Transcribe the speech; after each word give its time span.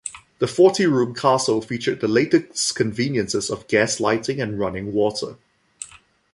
The 0.39 0.47
forty 0.47 0.87
room 0.87 1.13
castle 1.13 1.61
featured 1.61 2.01
the 2.01 2.07
latest 2.07 2.73
conveniences 2.75 3.51
of 3.51 3.67
gas 3.67 3.99
lighting 3.99 4.41
and 4.41 4.57
running 4.57 4.93
water. 4.93 5.37